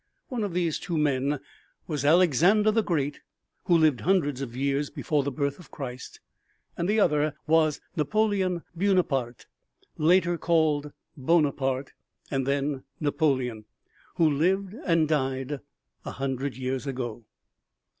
[0.29, 1.39] One of these two men
[1.85, 3.19] was Alexander the Great,
[3.65, 6.19] who lived hundreds of years before the birth of Christ;
[6.75, 9.45] the other was Napoleon Buonaparte,
[9.99, 11.93] later called Bonaparte
[12.31, 13.65] and then Napoleon,
[14.15, 15.59] who lived and died
[16.03, 17.23] a hundred years ago.